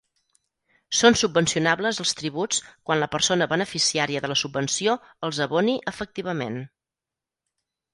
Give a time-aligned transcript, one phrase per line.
[0.99, 4.99] Són subvencionables els tributs, quan la persona beneficiària de la subvenció
[5.31, 6.63] els aboni efectivament.